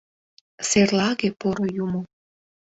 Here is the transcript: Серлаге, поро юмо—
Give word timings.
Серлаге, 0.69 1.29
поро 1.39 1.65
юмо— 1.85 2.01